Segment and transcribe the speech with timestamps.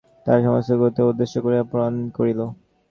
[0.25, 2.39] তার পর সমস্ত গুরুজনদের উদ্দেশ করিয়া প্রণাম করিল।